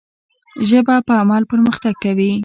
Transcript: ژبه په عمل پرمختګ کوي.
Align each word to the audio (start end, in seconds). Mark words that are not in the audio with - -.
ژبه 0.69 0.95
په 1.07 1.13
عمل 1.21 1.43
پرمختګ 1.51 1.93
کوي. 2.03 2.31